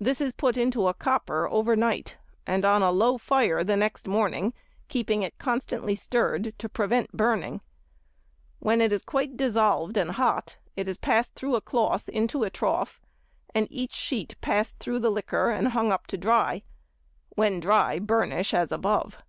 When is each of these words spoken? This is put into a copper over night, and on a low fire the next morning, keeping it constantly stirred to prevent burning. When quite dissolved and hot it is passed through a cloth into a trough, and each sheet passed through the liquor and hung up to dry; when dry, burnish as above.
This 0.00 0.22
is 0.22 0.32
put 0.32 0.56
into 0.56 0.88
a 0.88 0.94
copper 0.94 1.46
over 1.46 1.76
night, 1.76 2.16
and 2.46 2.64
on 2.64 2.80
a 2.80 2.90
low 2.90 3.18
fire 3.18 3.62
the 3.62 3.76
next 3.76 4.06
morning, 4.08 4.54
keeping 4.88 5.22
it 5.22 5.36
constantly 5.36 5.94
stirred 5.94 6.54
to 6.56 6.70
prevent 6.70 7.12
burning. 7.14 7.60
When 8.60 8.80
quite 9.04 9.36
dissolved 9.36 9.98
and 9.98 10.12
hot 10.12 10.56
it 10.74 10.88
is 10.88 10.96
passed 10.96 11.34
through 11.34 11.54
a 11.54 11.60
cloth 11.60 12.08
into 12.08 12.44
a 12.44 12.48
trough, 12.50 13.02
and 13.54 13.66
each 13.70 13.92
sheet 13.92 14.36
passed 14.40 14.78
through 14.78 15.00
the 15.00 15.10
liquor 15.10 15.50
and 15.50 15.68
hung 15.68 15.92
up 15.92 16.06
to 16.06 16.16
dry; 16.16 16.62
when 17.36 17.60
dry, 17.60 17.98
burnish 17.98 18.54
as 18.54 18.72
above. 18.72 19.22